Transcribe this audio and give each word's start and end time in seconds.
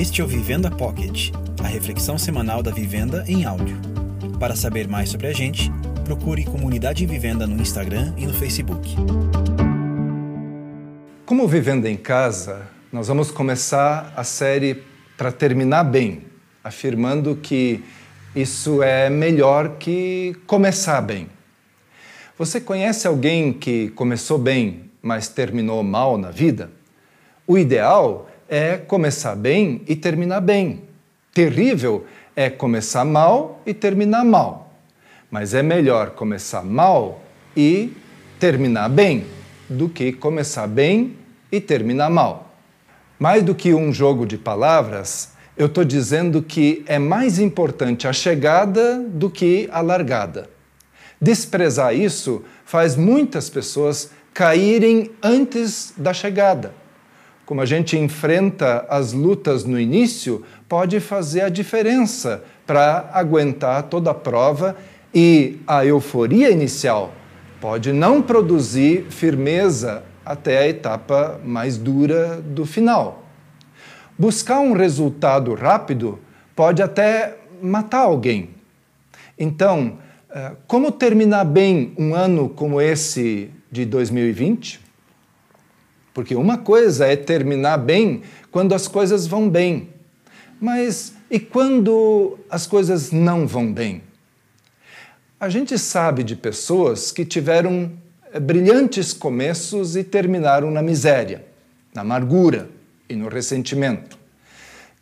Este 0.00 0.20
é 0.20 0.24
o 0.24 0.28
Vivenda 0.28 0.70
Pocket, 0.70 1.32
a 1.60 1.66
reflexão 1.66 2.16
semanal 2.16 2.62
da 2.62 2.70
vivenda 2.70 3.24
em 3.26 3.44
áudio. 3.44 3.76
Para 4.38 4.54
saber 4.54 4.86
mais 4.86 5.08
sobre 5.08 5.26
a 5.26 5.32
gente, 5.32 5.72
procure 6.04 6.44
Comunidade 6.44 7.04
Vivenda 7.04 7.48
no 7.48 7.60
Instagram 7.60 8.14
e 8.16 8.24
no 8.24 8.32
Facebook. 8.32 8.94
Como 11.26 11.48
Vivenda 11.48 11.90
em 11.90 11.96
Casa, 11.96 12.68
nós 12.92 13.08
vamos 13.08 13.32
começar 13.32 14.12
a 14.14 14.22
série 14.22 14.84
para 15.16 15.32
terminar 15.32 15.82
bem, 15.82 16.22
afirmando 16.62 17.34
que 17.34 17.82
isso 18.36 18.84
é 18.84 19.10
melhor 19.10 19.78
que 19.78 20.36
começar 20.46 21.00
bem. 21.00 21.26
Você 22.38 22.60
conhece 22.60 23.08
alguém 23.08 23.52
que 23.52 23.88
começou 23.90 24.38
bem, 24.38 24.92
mas 25.02 25.26
terminou 25.26 25.82
mal 25.82 26.16
na 26.16 26.30
vida? 26.30 26.70
O 27.48 27.58
ideal 27.58 28.27
é 28.48 28.76
começar 28.76 29.36
bem 29.36 29.82
e 29.86 29.94
terminar 29.94 30.40
bem. 30.40 30.82
Terrível 31.34 32.06
é 32.34 32.48
começar 32.48 33.04
mal 33.04 33.60
e 33.66 33.74
terminar 33.74 34.24
mal. 34.24 34.72
Mas 35.30 35.52
é 35.52 35.62
melhor 35.62 36.10
começar 36.10 36.64
mal 36.64 37.20
e 37.56 37.92
terminar 38.38 38.88
bem 38.88 39.26
do 39.68 39.88
que 39.88 40.12
começar 40.12 40.66
bem 40.66 41.16
e 41.52 41.60
terminar 41.60 42.08
mal. 42.08 42.54
Mais 43.18 43.42
do 43.42 43.54
que 43.54 43.74
um 43.74 43.92
jogo 43.92 44.24
de 44.24 44.38
palavras, 44.38 45.32
eu 45.56 45.66
estou 45.66 45.84
dizendo 45.84 46.42
que 46.42 46.84
é 46.86 46.98
mais 46.98 47.38
importante 47.38 48.06
a 48.06 48.12
chegada 48.12 48.98
do 49.00 49.28
que 49.28 49.68
a 49.70 49.80
largada. 49.80 50.48
Desprezar 51.20 51.94
isso 51.94 52.44
faz 52.64 52.96
muitas 52.96 53.50
pessoas 53.50 54.10
caírem 54.32 55.10
antes 55.20 55.92
da 55.96 56.14
chegada. 56.14 56.72
Como 57.48 57.62
a 57.62 57.64
gente 57.64 57.96
enfrenta 57.96 58.84
as 58.90 59.14
lutas 59.14 59.64
no 59.64 59.80
início, 59.80 60.44
pode 60.68 61.00
fazer 61.00 61.40
a 61.40 61.48
diferença 61.48 62.44
para 62.66 63.08
aguentar 63.10 63.84
toda 63.84 64.10
a 64.10 64.14
prova 64.14 64.76
e 65.14 65.58
a 65.66 65.82
euforia 65.82 66.50
inicial 66.50 67.10
pode 67.58 67.90
não 67.90 68.20
produzir 68.20 69.06
firmeza 69.08 70.02
até 70.26 70.58
a 70.58 70.68
etapa 70.68 71.40
mais 71.42 71.78
dura 71.78 72.36
do 72.36 72.66
final. 72.66 73.24
Buscar 74.18 74.60
um 74.60 74.74
resultado 74.74 75.54
rápido 75.54 76.18
pode 76.54 76.82
até 76.82 77.38
matar 77.62 78.00
alguém. 78.00 78.50
Então, 79.38 79.96
eh, 80.28 80.52
como 80.66 80.92
terminar 80.92 81.46
bem 81.46 81.94
um 81.96 82.14
ano 82.14 82.50
como 82.50 82.78
esse 82.78 83.48
de 83.72 83.86
2020? 83.86 84.87
Porque 86.18 86.34
uma 86.34 86.58
coisa 86.58 87.06
é 87.06 87.14
terminar 87.14 87.78
bem 87.78 88.22
quando 88.50 88.74
as 88.74 88.88
coisas 88.88 89.24
vão 89.24 89.48
bem. 89.48 89.90
Mas 90.60 91.12
e 91.30 91.38
quando 91.38 92.36
as 92.50 92.66
coisas 92.66 93.12
não 93.12 93.46
vão 93.46 93.72
bem? 93.72 94.02
A 95.38 95.48
gente 95.48 95.78
sabe 95.78 96.24
de 96.24 96.34
pessoas 96.34 97.12
que 97.12 97.24
tiveram 97.24 97.92
eh, 98.32 98.40
brilhantes 98.40 99.12
começos 99.12 99.94
e 99.94 100.02
terminaram 100.02 100.72
na 100.72 100.82
miséria, 100.82 101.46
na 101.94 102.00
amargura 102.00 102.68
e 103.08 103.14
no 103.14 103.28
ressentimento. 103.28 104.18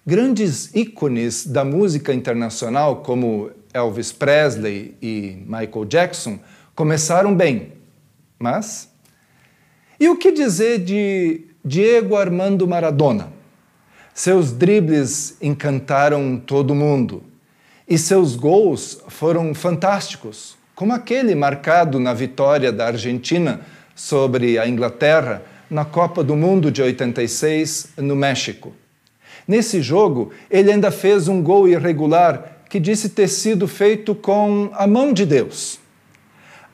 Grandes 0.06 0.70
ícones 0.75 1.47
da 1.47 1.64
música 1.64 2.12
internacional, 2.12 2.97
como 2.97 3.50
Elvis 3.72 4.12
Presley 4.12 4.94
e 5.00 5.39
Michael 5.47 5.87
Jackson, 5.87 6.39
começaram 6.75 7.34
bem, 7.34 7.72
mas. 8.39 8.94
E 9.99 10.11
o 10.11 10.17
que 10.17 10.31
dizer 10.31 10.81
de 10.81 11.41
Diego 11.65 12.17
Armando 12.17 12.69
Maradona? 12.69 13.33
Seus 14.13 14.53
dribles 14.53 15.39
encantaram 15.41 16.37
todo 16.37 16.75
mundo 16.75 17.23
e 17.89 17.97
seus 17.97 18.37
gols 18.37 19.03
foram 19.09 19.55
fantásticos, 19.55 20.55
como 20.75 20.93
aquele 20.93 21.35
marcado 21.35 21.99
na 21.99 22.12
vitória 22.12 22.71
da 22.71 22.89
Argentina 22.89 23.62
sobre 23.95 24.59
a 24.59 24.69
Inglaterra 24.69 25.43
na 25.71 25.85
Copa 25.85 26.23
do 26.23 26.37
Mundo 26.37 26.71
de 26.71 26.83
86 26.83 27.95
no 27.97 28.15
México. 28.15 28.75
Nesse 29.49 29.81
jogo, 29.81 30.31
ele 30.51 30.71
ainda 30.71 30.91
fez 30.91 31.27
um 31.27 31.43
gol 31.43 31.67
irregular 31.67 32.65
que 32.69 32.79
disse 32.79 33.09
ter 33.09 33.29
sido 33.29 33.67
feito 33.67 34.15
com 34.15 34.69
a 34.75 34.87
mão 34.87 35.12
de 35.15 35.25
Deus. 35.25 35.79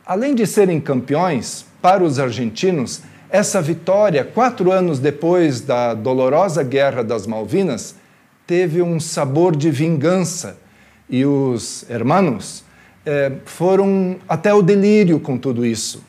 Além 0.05 0.35
de 0.35 0.45
serem 0.45 0.81
campeões, 0.81 1.67
para 1.83 2.05
os 2.05 2.21
argentinos, 2.21 3.03
essa 3.33 3.63
vitória, 3.63 4.23
quatro 4.23 4.71
anos 4.71 4.99
depois 4.99 5.63
da 5.63 5.95
dolorosa 5.95 6.63
Guerra 6.63 7.03
das 7.03 7.27
Malvinas, 7.27 7.95
teve 8.47 8.83
um 8.83 9.01
sabor 9.01 9.57
de 9.57 9.71
vingança 9.71 10.59
e 11.09 11.25
os 11.25 11.89
hermanos 11.89 12.63
eh, 13.07 13.33
foram 13.47 14.19
até 14.29 14.53
o 14.53 14.61
delírio 14.61 15.19
com 15.19 15.39
tudo 15.39 15.65
isso. 15.65 16.05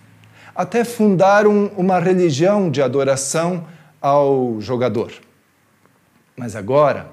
Até 0.53 0.83
fundaram 0.83 1.71
uma 1.77 1.97
religião 1.97 2.69
de 2.69 2.81
adoração 2.81 3.67
ao 4.01 4.59
jogador. 4.59 5.13
Mas 6.35 6.57
agora, 6.57 7.07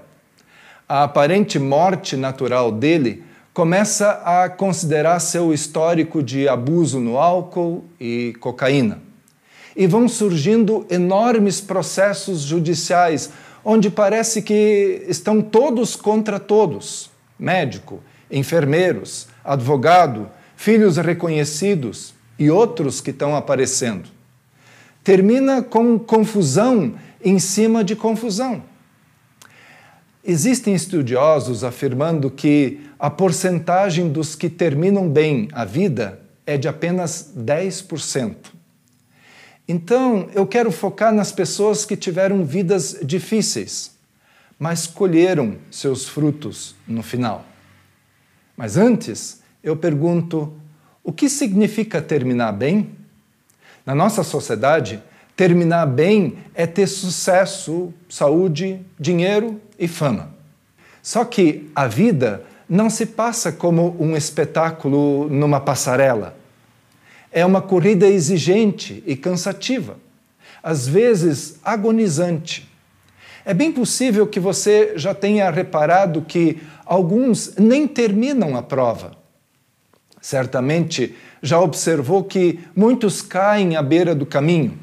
a 0.88 1.04
aparente 1.04 1.56
morte 1.56 2.16
natural 2.16 2.72
dele 2.72 3.22
começa 3.54 4.20
a 4.24 4.48
considerar 4.48 5.20
seu 5.20 5.54
histórico 5.54 6.20
de 6.20 6.48
abuso 6.48 6.98
no 6.98 7.16
álcool 7.16 7.84
e 8.00 8.34
cocaína. 8.40 9.09
E 9.76 9.86
vão 9.86 10.08
surgindo 10.08 10.86
enormes 10.90 11.60
processos 11.60 12.40
judiciais 12.42 13.30
onde 13.64 13.90
parece 13.90 14.42
que 14.42 15.04
estão 15.06 15.40
todos 15.40 15.94
contra 15.94 16.40
todos 16.40 17.10
médico, 17.40 18.00
enfermeiros, 18.30 19.26
advogado, 19.42 20.28
filhos 20.54 20.98
reconhecidos 20.98 22.14
e 22.38 22.50
outros 22.50 23.00
que 23.00 23.10
estão 23.10 23.34
aparecendo. 23.34 24.08
Termina 25.02 25.62
com 25.62 25.98
confusão 25.98 26.94
em 27.24 27.38
cima 27.38 27.82
de 27.82 27.96
confusão. 27.96 28.62
Existem 30.22 30.74
estudiosos 30.74 31.64
afirmando 31.64 32.30
que 32.30 32.80
a 32.98 33.08
porcentagem 33.08 34.10
dos 34.10 34.34
que 34.34 34.50
terminam 34.50 35.08
bem 35.08 35.48
a 35.52 35.64
vida 35.64 36.20
é 36.46 36.58
de 36.58 36.68
apenas 36.68 37.32
10%. 37.36 38.36
Então, 39.70 40.28
eu 40.34 40.48
quero 40.48 40.72
focar 40.72 41.14
nas 41.14 41.30
pessoas 41.30 41.84
que 41.84 41.96
tiveram 41.96 42.44
vidas 42.44 42.96
difíceis, 43.04 43.92
mas 44.58 44.84
colheram 44.84 45.58
seus 45.70 46.08
frutos 46.08 46.74
no 46.88 47.04
final. 47.04 47.44
Mas 48.56 48.76
antes, 48.76 49.40
eu 49.62 49.76
pergunto: 49.76 50.52
o 51.04 51.12
que 51.12 51.28
significa 51.28 52.02
terminar 52.02 52.50
bem? 52.50 52.90
Na 53.86 53.94
nossa 53.94 54.24
sociedade, 54.24 55.00
terminar 55.36 55.86
bem 55.86 56.38
é 56.52 56.66
ter 56.66 56.88
sucesso, 56.88 57.94
saúde, 58.08 58.84
dinheiro 58.98 59.60
e 59.78 59.86
fama. 59.86 60.34
Só 61.00 61.24
que 61.24 61.70
a 61.76 61.86
vida 61.86 62.42
não 62.68 62.90
se 62.90 63.06
passa 63.06 63.52
como 63.52 63.96
um 64.00 64.16
espetáculo 64.16 65.28
numa 65.30 65.60
passarela. 65.60 66.39
É 67.32 67.44
uma 67.46 67.62
corrida 67.62 68.06
exigente 68.06 69.02
e 69.06 69.14
cansativa, 69.16 69.96
às 70.62 70.86
vezes 70.86 71.58
agonizante. 71.64 72.68
É 73.44 73.54
bem 73.54 73.72
possível 73.72 74.26
que 74.26 74.38
você 74.38 74.92
já 74.96 75.14
tenha 75.14 75.50
reparado 75.50 76.22
que 76.22 76.60
alguns 76.84 77.54
nem 77.56 77.86
terminam 77.86 78.56
a 78.56 78.62
prova. 78.62 79.16
Certamente 80.20 81.16
já 81.42 81.58
observou 81.58 82.22
que 82.24 82.60
muitos 82.76 83.22
caem 83.22 83.76
à 83.76 83.82
beira 83.82 84.14
do 84.14 84.26
caminho. 84.26 84.78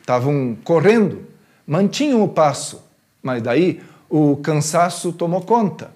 Estavam 0.00 0.56
correndo, 0.62 1.26
mantinham 1.66 2.22
o 2.22 2.28
passo, 2.28 2.84
mas 3.22 3.42
daí 3.42 3.80
o 4.08 4.36
cansaço 4.36 5.12
tomou 5.12 5.40
conta. 5.40 5.90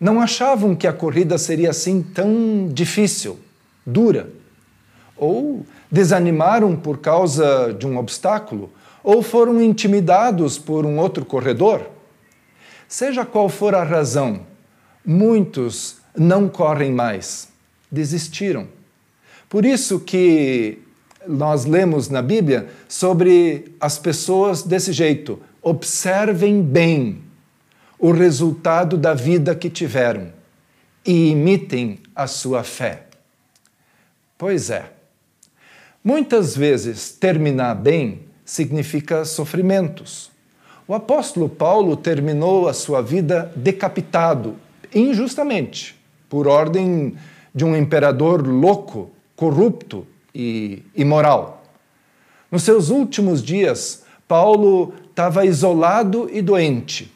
Não 0.00 0.20
achavam 0.20 0.74
que 0.74 0.86
a 0.86 0.92
corrida 0.92 1.38
seria 1.38 1.70
assim 1.70 2.02
tão 2.02 2.68
difícil, 2.72 3.38
dura. 3.86 4.28
Ou 5.16 5.64
desanimaram 5.90 6.76
por 6.76 6.98
causa 6.98 7.72
de 7.72 7.86
um 7.86 7.96
obstáculo, 7.96 8.70
ou 9.02 9.22
foram 9.22 9.62
intimidados 9.62 10.58
por 10.58 10.84
um 10.84 10.98
outro 10.98 11.24
corredor. 11.24 11.88
Seja 12.88 13.24
qual 13.24 13.48
for 13.48 13.74
a 13.74 13.82
razão, 13.82 14.40
muitos 15.04 15.96
não 16.16 16.48
correm 16.48 16.92
mais, 16.92 17.48
desistiram. 17.90 18.68
Por 19.48 19.64
isso 19.64 20.00
que 20.00 20.78
nós 21.26 21.64
lemos 21.64 22.08
na 22.08 22.22
Bíblia 22.22 22.68
sobre 22.88 23.74
as 23.80 23.98
pessoas 23.98 24.62
desse 24.62 24.92
jeito. 24.92 25.40
Observem 25.62 26.62
bem 26.62 27.22
o 27.98 28.12
resultado 28.12 28.96
da 28.96 29.14
vida 29.14 29.54
que 29.54 29.70
tiveram 29.70 30.32
e 31.04 31.30
imitem 31.30 32.00
a 32.14 32.26
sua 32.26 32.62
fé. 32.62 33.04
Pois 34.36 34.70
é, 34.70 34.90
muitas 36.06 36.56
vezes 36.56 37.10
terminar 37.10 37.74
bem 37.74 38.20
significa 38.44 39.24
sofrimentos. 39.24 40.30
O 40.86 40.94
apóstolo 40.94 41.48
Paulo 41.48 41.96
terminou 41.96 42.68
a 42.68 42.72
sua 42.72 43.02
vida 43.02 43.50
decapitado, 43.56 44.54
injustamente, 44.94 45.96
por 46.28 46.46
ordem 46.46 47.16
de 47.52 47.64
um 47.64 47.76
imperador 47.76 48.46
louco, 48.46 49.10
corrupto 49.34 50.06
e 50.32 50.80
imoral. 50.94 51.64
Nos 52.52 52.62
seus 52.62 52.88
últimos 52.88 53.42
dias, 53.42 54.04
Paulo 54.28 54.94
estava 55.10 55.44
isolado 55.44 56.30
e 56.32 56.40
doente. 56.40 57.12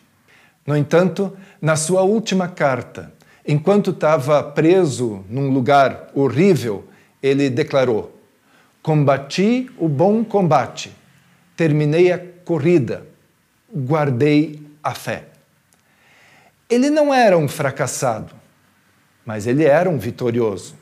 No 0.67 0.77
entanto, 0.77 1.33
na 1.63 1.77
sua 1.77 2.03
última 2.03 2.49
carta, 2.49 3.13
enquanto 3.47 3.93
estava 3.93 4.43
preso 4.43 5.25
num 5.31 5.49
lugar 5.49 6.09
horrível, 6.13 6.83
ele 7.23 7.49
declarou: 7.49 8.20
Combati 8.83 9.71
o 9.77 9.87
bom 9.87 10.25
combate, 10.25 10.91
terminei 11.55 12.11
a 12.11 12.19
corrida, 12.19 13.07
guardei 13.71 14.63
a 14.83 14.95
fé. 14.95 15.25
Ele 16.69 16.89
não 16.89 17.13
era 17.13 17.37
um 17.37 17.47
fracassado, 17.47 18.33
mas 19.27 19.47
ele 19.47 19.65
era 19.65 19.91
um 19.91 19.99
vitorioso. 19.99 20.75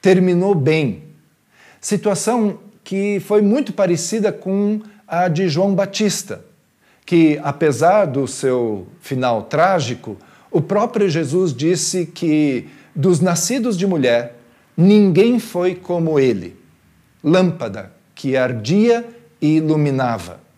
Terminou 0.00 0.54
bem. 0.54 1.02
Situação 1.82 2.60
que 2.82 3.20
foi 3.20 3.42
muito 3.42 3.74
parecida 3.74 4.32
com 4.32 4.80
a 5.06 5.28
de 5.28 5.50
João 5.50 5.74
Batista, 5.74 6.42
que, 7.04 7.38
apesar 7.42 8.06
do 8.06 8.26
seu 8.26 8.86
final 9.00 9.42
trágico, 9.42 10.16
o 10.50 10.62
próprio 10.62 11.10
Jesus 11.10 11.54
disse 11.54 12.06
que 12.06 12.68
dos 12.96 13.20
nascidos 13.20 13.76
de 13.76 13.86
mulher, 13.86 14.38
ninguém 14.74 15.38
foi 15.38 15.74
como 15.74 16.18
ele 16.18 16.56
lâmpada 17.22 17.92
que 18.14 18.36
ardia 18.36 19.06
e 19.40 19.56
iluminava 19.56 20.48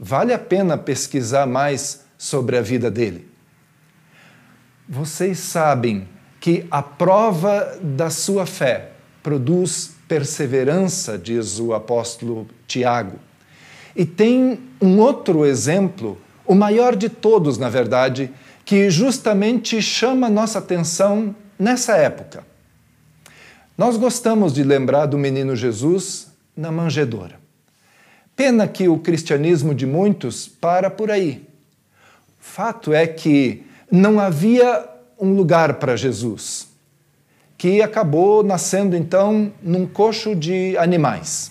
vale 0.00 0.32
a 0.32 0.38
pena 0.38 0.78
pesquisar 0.78 1.46
mais 1.46 2.06
sobre 2.16 2.56
a 2.56 2.62
vida 2.62 2.90
dele. 2.90 3.28
Vocês 4.88 5.38
sabem 5.38 6.08
que 6.40 6.66
a 6.70 6.82
prova 6.82 7.78
da 7.82 8.08
sua 8.08 8.46
fé 8.46 8.92
produz 9.22 9.92
perseverança, 10.08 11.18
diz 11.18 11.60
o 11.60 11.74
apóstolo 11.74 12.48
Tiago. 12.66 13.18
E 13.94 14.06
tem 14.06 14.58
um 14.80 14.98
outro 14.98 15.44
exemplo, 15.44 16.18
o 16.46 16.54
maior 16.54 16.96
de 16.96 17.10
todos, 17.10 17.58
na 17.58 17.68
verdade, 17.68 18.30
que 18.64 18.88
justamente 18.88 19.82
chama 19.82 20.30
nossa 20.30 20.58
atenção 20.58 21.34
nessa 21.58 21.96
época. 21.96 22.42
Nós 23.80 23.96
gostamos 23.96 24.52
de 24.52 24.62
lembrar 24.62 25.06
do 25.06 25.16
menino 25.16 25.56
Jesus 25.56 26.26
na 26.54 26.70
manjedoura. 26.70 27.40
Pena 28.36 28.68
que 28.68 28.86
o 28.86 28.98
cristianismo 28.98 29.74
de 29.74 29.86
muitos 29.86 30.46
para 30.46 30.90
por 30.90 31.10
aí. 31.10 31.48
Fato 32.38 32.92
é 32.92 33.06
que 33.06 33.64
não 33.90 34.20
havia 34.20 34.86
um 35.18 35.32
lugar 35.32 35.76
para 35.76 35.96
Jesus, 35.96 36.68
que 37.56 37.80
acabou 37.80 38.42
nascendo 38.42 38.94
então 38.94 39.50
num 39.62 39.86
coxo 39.86 40.36
de 40.36 40.76
animais. 40.76 41.50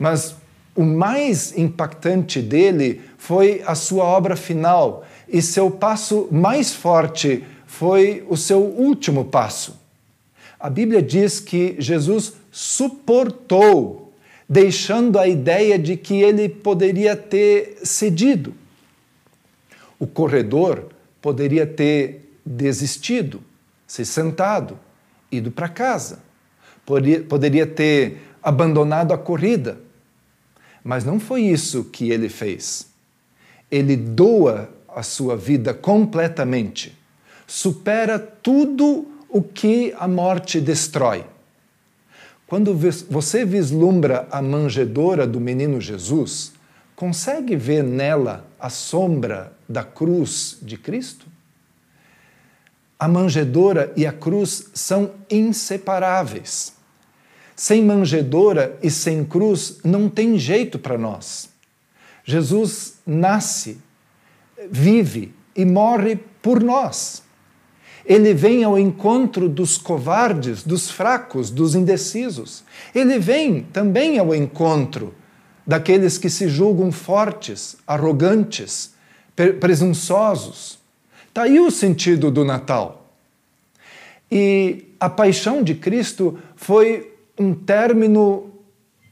Mas 0.00 0.34
o 0.74 0.82
mais 0.82 1.56
impactante 1.56 2.42
dele 2.42 3.02
foi 3.16 3.62
a 3.64 3.76
sua 3.76 4.02
obra 4.02 4.34
final 4.34 5.04
e 5.28 5.40
seu 5.42 5.70
passo 5.70 6.26
mais 6.32 6.74
forte 6.74 7.44
foi 7.68 8.26
o 8.28 8.36
seu 8.36 8.58
último 8.64 9.26
passo. 9.26 9.86
A 10.58 10.68
Bíblia 10.68 11.00
diz 11.00 11.38
que 11.38 11.76
Jesus 11.78 12.34
suportou 12.50 14.12
deixando 14.48 15.18
a 15.18 15.28
ideia 15.28 15.78
de 15.78 15.96
que 15.96 16.20
ele 16.22 16.48
poderia 16.48 17.14
ter 17.14 17.78
cedido. 17.84 18.54
O 19.98 20.06
corredor 20.06 20.88
poderia 21.20 21.66
ter 21.66 22.32
desistido, 22.44 23.42
se 23.86 24.04
sentado, 24.04 24.78
ido 25.30 25.50
para 25.50 25.68
casa, 25.68 26.22
poderia, 26.84 27.66
ter 27.66 28.22
abandonado 28.42 29.12
a 29.12 29.18
corrida. 29.18 29.78
Mas 30.82 31.04
não 31.04 31.20
foi 31.20 31.42
isso 31.42 31.84
que 31.84 32.10
ele 32.10 32.28
fez. 32.28 32.88
Ele 33.70 33.96
doa 33.96 34.70
a 34.88 35.02
sua 35.02 35.36
vida 35.36 35.74
completamente, 35.74 36.96
supera 37.46 38.18
tudo 38.18 39.06
o 39.28 39.42
que 39.42 39.94
a 39.98 40.08
morte 40.08 40.60
destrói. 40.60 41.24
Quando 42.46 42.74
você 43.10 43.44
vislumbra 43.44 44.26
a 44.30 44.40
manjedoura 44.40 45.26
do 45.26 45.38
menino 45.38 45.80
Jesus, 45.80 46.52
consegue 46.96 47.54
ver 47.54 47.84
nela 47.84 48.46
a 48.58 48.70
sombra 48.70 49.52
da 49.68 49.84
cruz 49.84 50.56
de 50.62 50.78
Cristo? 50.78 51.26
A 52.98 53.06
manjedoura 53.06 53.92
e 53.94 54.06
a 54.06 54.12
cruz 54.12 54.70
são 54.72 55.12
inseparáveis. 55.30 56.72
Sem 57.54 57.84
manjedoura 57.84 58.78
e 58.82 58.90
sem 58.90 59.24
cruz 59.24 59.78
não 59.84 60.08
tem 60.08 60.38
jeito 60.38 60.78
para 60.78 60.96
nós. 60.96 61.50
Jesus 62.24 62.94
nasce, 63.06 63.78
vive 64.70 65.34
e 65.54 65.64
morre 65.64 66.16
por 66.40 66.62
nós 66.62 67.27
ele 68.08 68.32
vem 68.32 68.64
ao 68.64 68.78
encontro 68.78 69.50
dos 69.50 69.76
covardes, 69.76 70.62
dos 70.62 70.90
fracos, 70.90 71.50
dos 71.50 71.74
indecisos. 71.74 72.64
Ele 72.94 73.18
vem 73.18 73.60
também 73.62 74.18
ao 74.18 74.34
encontro 74.34 75.14
daqueles 75.66 76.16
que 76.16 76.30
se 76.30 76.48
julgam 76.48 76.90
fortes, 76.90 77.76
arrogantes, 77.86 78.94
presunçosos. 79.60 80.78
Está 81.28 81.42
aí 81.42 81.60
o 81.60 81.70
sentido 81.70 82.30
do 82.30 82.46
Natal. 82.46 83.12
E 84.32 84.86
a 84.98 85.10
paixão 85.10 85.62
de 85.62 85.74
Cristo 85.74 86.38
foi 86.56 87.14
um 87.38 87.54
término 87.54 88.50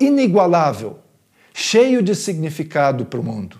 inigualável, 0.00 0.98
cheio 1.52 2.00
de 2.00 2.14
significado 2.14 3.04
para 3.04 3.20
o 3.20 3.22
mundo. 3.22 3.58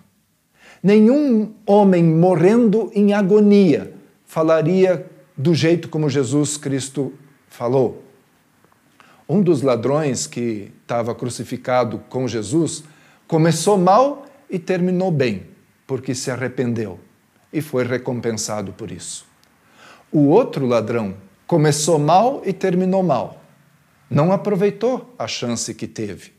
Nenhum 0.83 1.53
homem 1.67 2.03
morrendo 2.03 2.91
em 2.95 3.13
agonia 3.13 3.93
falaria 4.25 5.07
do 5.37 5.55
jeito 5.55 5.89
como 5.89 6.09
Jesus 6.09 6.57
Cristo 6.57 7.13
falou. 7.49 8.03
Um 9.29 9.43
dos 9.43 9.61
ladrões 9.63 10.27
que 10.27 10.73
estava 10.83 11.15
crucificado 11.15 11.99
com 12.09 12.27
Jesus 12.27 12.85
começou 13.27 13.77
mal 13.77 14.25
e 14.49 14.59
terminou 14.59 15.11
bem, 15.11 15.49
porque 15.87 16.15
se 16.15 16.31
arrependeu 16.31 17.01
e 17.53 17.61
foi 17.61 17.85
recompensado 17.85 18.73
por 18.73 18.91
isso. 18.91 19.27
O 20.13 20.29
outro 20.29 20.65
ladrão 20.67 21.17
começou 21.47 21.99
mal 21.99 22.43
e 22.45 22.53
terminou 22.53 23.03
mal. 23.03 23.43
Não 24.09 24.33
aproveitou 24.33 25.13
a 25.19 25.27
chance 25.27 25.75
que 25.75 25.87
teve. 25.87 26.33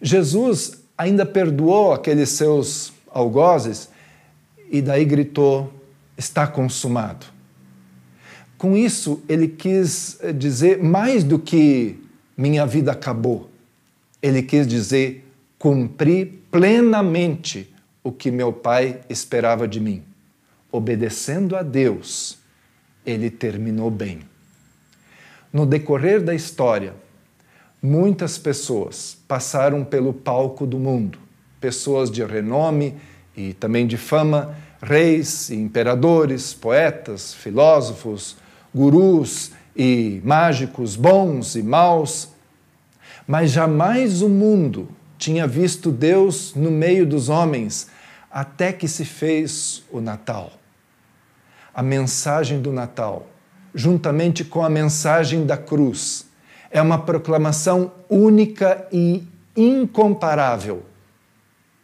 Jesus 0.00 0.82
ainda 0.96 1.26
perdoou 1.26 1.92
aqueles 1.92 2.30
seus 2.30 2.92
algozes 3.10 3.90
e 4.70 4.80
daí 4.80 5.04
gritou: 5.04 5.72
Está 6.16 6.46
consumado. 6.46 7.31
Com 8.62 8.76
isso, 8.76 9.20
ele 9.28 9.48
quis 9.48 10.18
eh, 10.20 10.32
dizer 10.32 10.80
mais 10.80 11.24
do 11.24 11.36
que 11.36 11.98
minha 12.36 12.64
vida 12.64 12.92
acabou. 12.92 13.50
Ele 14.22 14.40
quis 14.40 14.68
dizer 14.68 15.28
cumpri 15.58 16.26
plenamente 16.48 17.74
o 18.04 18.12
que 18.12 18.30
meu 18.30 18.52
pai 18.52 19.00
esperava 19.10 19.66
de 19.66 19.80
mim. 19.80 20.04
Obedecendo 20.70 21.56
a 21.56 21.62
Deus, 21.64 22.38
ele 23.04 23.30
terminou 23.30 23.90
bem. 23.90 24.20
No 25.52 25.66
decorrer 25.66 26.22
da 26.22 26.32
história, 26.32 26.94
muitas 27.82 28.38
pessoas 28.38 29.18
passaram 29.26 29.84
pelo 29.84 30.12
palco 30.12 30.68
do 30.68 30.78
mundo, 30.78 31.18
pessoas 31.60 32.12
de 32.12 32.24
renome 32.24 32.94
e 33.36 33.54
também 33.54 33.88
de 33.88 33.96
fama, 33.96 34.56
reis, 34.80 35.50
imperadores, 35.50 36.54
poetas, 36.54 37.34
filósofos, 37.34 38.40
gurus 38.74 39.52
e 39.76 40.20
mágicos 40.24 40.96
bons 40.96 41.54
e 41.54 41.62
maus, 41.62 42.28
mas 43.26 43.50
jamais 43.50 44.22
o 44.22 44.28
mundo 44.28 44.88
tinha 45.18 45.46
visto 45.46 45.90
Deus 45.90 46.54
no 46.54 46.70
meio 46.70 47.06
dos 47.06 47.28
homens 47.28 47.88
até 48.30 48.72
que 48.72 48.88
se 48.88 49.04
fez 49.04 49.84
o 49.90 50.00
Natal. 50.00 50.52
A 51.74 51.82
mensagem 51.82 52.60
do 52.60 52.72
Natal, 52.72 53.26
juntamente 53.74 54.44
com 54.44 54.64
a 54.64 54.70
mensagem 54.70 55.46
da 55.46 55.56
cruz, 55.56 56.26
é 56.70 56.80
uma 56.80 56.98
proclamação 56.98 57.92
única 58.08 58.86
e 58.90 59.22
incomparável. 59.56 60.84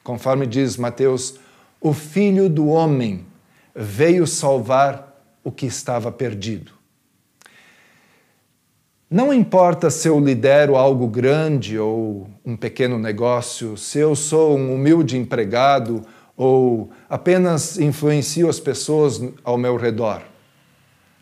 Conforme 0.03 0.47
diz 0.47 0.77
Mateus, 0.77 1.39
o 1.81 1.93
Filho 1.93 2.49
do 2.49 2.69
Homem 2.69 3.27
veio 3.75 4.27
salvar 4.27 5.23
o 5.45 5.53
que 5.53 5.67
estava 5.67 6.11
perdido. 6.11 6.78
Não 9.11 9.33
importa 9.33 9.89
se 9.89 10.07
eu 10.07 10.21
lidero 10.21 10.77
algo 10.77 11.07
grande 11.07 11.79
ou 11.79 12.29
um 12.45 12.55
pequeno 12.55 12.99
negócio, 12.99 13.75
se 13.75 13.99
eu 13.99 14.15
sou 14.15 14.55
um 14.55 14.75
humilde 14.75 15.17
empregado 15.17 16.03
ou 16.37 16.91
apenas 17.09 17.79
influencio 17.79 18.51
as 18.51 18.61
pessoas 18.61 19.19
ao 19.43 19.57
meu 19.57 19.79
redor. 19.79 20.21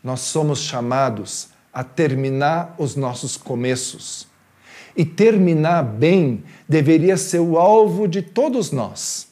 Nós 0.02 0.18
somos 0.18 0.62
chamados 0.62 1.50
a 1.72 1.84
terminar 1.84 2.74
os 2.76 2.96
nossos 2.96 3.36
começos. 3.36 4.26
E 4.96 5.04
terminar 5.04 5.84
bem 5.84 6.42
deveria 6.68 7.16
ser 7.16 7.38
o 7.38 7.56
alvo 7.56 8.08
de 8.08 8.20
todos 8.20 8.72
nós. 8.72 9.28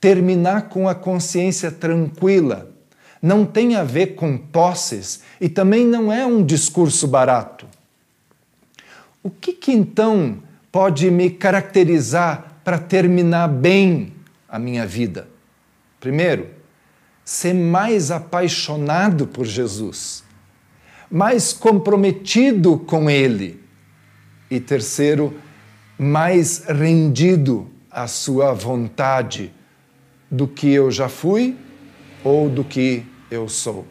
Terminar 0.00 0.68
com 0.68 0.88
a 0.88 0.94
consciência 0.94 1.72
tranquila 1.72 2.75
não 3.20 3.44
tem 3.44 3.76
a 3.76 3.84
ver 3.84 4.14
com 4.14 4.36
posses 4.36 5.22
e 5.40 5.48
também 5.48 5.86
não 5.86 6.12
é 6.12 6.24
um 6.26 6.44
discurso 6.44 7.06
barato. 7.06 7.66
O 9.22 9.30
que, 9.30 9.52
que 9.52 9.72
então 9.72 10.42
pode 10.70 11.10
me 11.10 11.30
caracterizar 11.30 12.60
para 12.62 12.78
terminar 12.78 13.48
bem 13.48 14.12
a 14.48 14.58
minha 14.58 14.86
vida? 14.86 15.28
Primeiro, 15.98 16.48
ser 17.24 17.54
mais 17.54 18.10
apaixonado 18.10 19.26
por 19.26 19.44
Jesus, 19.44 20.22
mais 21.10 21.52
comprometido 21.52 22.78
com 22.78 23.10
Ele. 23.10 23.60
E 24.48 24.60
terceiro, 24.60 25.36
mais 25.98 26.64
rendido 26.68 27.68
à 27.90 28.06
Sua 28.06 28.52
vontade 28.52 29.52
do 30.30 30.46
que 30.46 30.70
eu 30.70 30.90
já 30.90 31.08
fui 31.08 31.56
ou 32.26 32.50
do 32.50 32.64
que 32.64 33.04
eu 33.30 33.48
sou. 33.48 33.86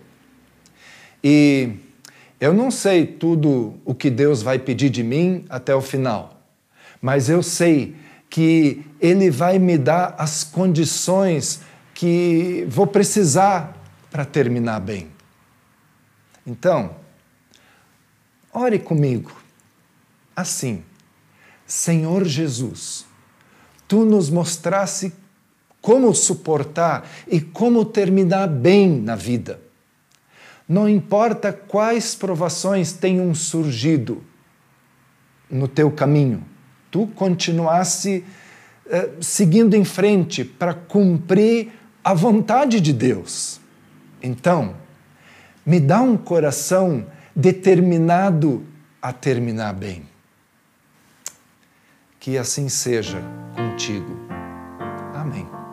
E 1.23 1.77
eu 2.37 2.53
não 2.53 2.69
sei 2.69 3.07
tudo 3.07 3.75
o 3.85 3.95
que 3.95 4.09
Deus 4.09 4.41
vai 4.41 4.59
pedir 4.59 4.89
de 4.89 5.01
mim 5.01 5.45
até 5.47 5.73
o 5.73 5.79
final, 5.79 6.45
mas 7.01 7.29
eu 7.29 7.41
sei 7.41 7.95
que 8.29 8.85
Ele 8.99 9.31
vai 9.31 9.57
me 9.57 9.77
dar 9.77 10.15
as 10.17 10.43
condições 10.43 11.61
que 11.93 12.65
vou 12.67 12.85
precisar 12.85 13.81
para 14.11 14.25
terminar 14.25 14.81
bem. 14.81 15.07
Então, 16.45 16.93
ore 18.51 18.79
comigo, 18.79 19.31
assim, 20.35 20.83
Senhor 21.65 22.25
Jesus, 22.25 23.05
tu 23.87 24.03
nos 24.03 24.29
mostrasse 24.29 25.13
como 25.85 26.15
suportar 26.15 27.07
e 27.27 27.39
como 27.39 27.85
terminar 27.85 28.47
bem 28.47 28.99
na 28.99 29.15
vida. 29.15 29.61
Não 30.67 30.89
importa 30.89 31.53
quais 31.53 32.15
provações 32.15 32.91
tenham 32.91 33.35
surgido 33.35 34.23
no 35.47 35.67
teu 35.67 35.91
caminho, 35.91 36.43
tu 36.89 37.05
continuasse 37.13 38.25
eh, 38.87 39.11
seguindo 39.21 39.75
em 39.75 39.85
frente 39.85 40.43
para 40.43 40.73
cumprir 40.73 41.71
a 42.03 42.15
vontade 42.15 42.81
de 42.81 42.91
Deus. 42.91 43.59
Então, 44.23 44.75
me 45.63 45.79
dá 45.79 46.01
um 46.01 46.17
coração 46.17 47.05
determinado 47.35 48.65
a 48.99 49.13
terminar 49.13 49.73
bem. 49.73 50.01
Que 52.19 52.39
assim 52.39 52.69
seja 52.69 53.21
contigo. 53.55 54.17
Amém. 55.13 55.64